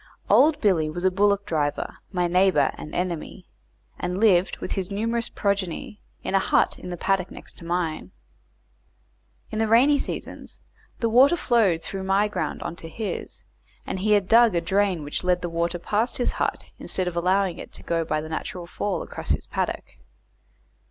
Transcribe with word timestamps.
Old 0.31 0.59
Billy 0.61 0.89
was 0.89 1.05
a 1.05 1.11
bullock 1.11 1.45
driver, 1.45 1.97
my 2.11 2.25
neighbour 2.25 2.71
and 2.73 2.95
enemy, 2.95 3.45
and 3.99 4.19
lived, 4.19 4.57
with 4.57 4.71
his 4.71 4.89
numerous 4.89 5.29
progeny, 5.29 6.01
in 6.23 6.33
a 6.33 6.39
hut 6.39 6.79
in 6.79 6.89
the 6.89 6.97
paddock 6.97 7.29
next 7.29 7.55
to 7.59 7.65
mine. 7.65 8.09
In 9.51 9.59
the 9.59 9.67
rainy 9.67 9.99
seasons 9.99 10.59
the 11.01 11.07
water 11.07 11.35
flowed 11.37 11.83
through 11.83 12.01
my 12.01 12.27
ground 12.27 12.63
on 12.63 12.75
to 12.77 12.89
his, 12.89 13.43
and 13.85 13.99
he 13.99 14.13
had 14.13 14.27
dug 14.27 14.55
a 14.55 14.61
drain 14.61 15.03
which 15.03 15.23
led 15.23 15.43
the 15.43 15.49
water 15.49 15.77
past 15.77 16.17
his 16.17 16.31
hut, 16.31 16.71
instead 16.79 17.07
of 17.07 17.15
allowing 17.15 17.59
it 17.59 17.71
to 17.73 17.83
go 17.83 18.03
by 18.03 18.21
the 18.21 18.29
natural 18.29 18.65
fall 18.65 19.03
across 19.03 19.29
his 19.29 19.45
paddock. 19.45 19.83